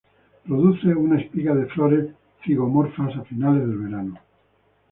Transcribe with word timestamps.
Produce 0.47 0.87
una 0.95 1.21
espiga 1.21 1.53
de 1.53 1.67
flores 1.67 2.11
zigomorfas 2.43 3.15
a 3.17 3.23
finales 3.23 3.67
del 3.67 3.77
verano. 3.77 4.19